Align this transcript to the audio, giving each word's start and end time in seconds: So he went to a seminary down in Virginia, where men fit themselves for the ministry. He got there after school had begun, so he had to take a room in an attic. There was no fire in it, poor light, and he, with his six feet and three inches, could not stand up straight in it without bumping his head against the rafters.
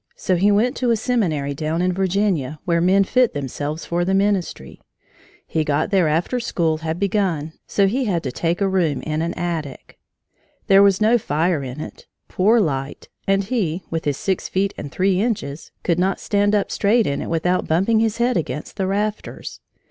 So 0.15 0.35
he 0.35 0.51
went 0.51 0.75
to 0.77 0.89
a 0.89 0.95
seminary 0.95 1.53
down 1.53 1.79
in 1.79 1.93
Virginia, 1.93 2.59
where 2.65 2.81
men 2.81 3.03
fit 3.03 3.35
themselves 3.35 3.85
for 3.85 4.03
the 4.03 4.15
ministry. 4.15 4.81
He 5.45 5.63
got 5.63 5.91
there 5.91 6.07
after 6.07 6.39
school 6.39 6.77
had 6.79 6.97
begun, 6.99 7.53
so 7.67 7.85
he 7.85 8.05
had 8.05 8.23
to 8.23 8.31
take 8.31 8.61
a 8.61 8.67
room 8.67 9.03
in 9.03 9.21
an 9.21 9.35
attic. 9.35 9.99
There 10.65 10.81
was 10.81 11.01
no 11.01 11.19
fire 11.19 11.61
in 11.61 11.79
it, 11.79 12.07
poor 12.27 12.59
light, 12.59 13.09
and 13.27 13.43
he, 13.43 13.83
with 13.91 14.05
his 14.05 14.17
six 14.17 14.49
feet 14.49 14.73
and 14.75 14.91
three 14.91 15.21
inches, 15.21 15.69
could 15.83 15.99
not 15.99 16.19
stand 16.19 16.55
up 16.55 16.71
straight 16.71 17.05
in 17.05 17.21
it 17.21 17.29
without 17.29 17.67
bumping 17.67 17.99
his 17.99 18.17
head 18.17 18.37
against 18.37 18.77
the 18.77 18.87
rafters. 18.87 19.59